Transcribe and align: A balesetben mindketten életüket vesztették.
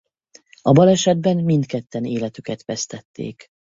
A 0.61 0.71
balesetben 0.71 1.43
mindketten 1.43 2.05
életüket 2.05 2.63
vesztették. 2.65 3.47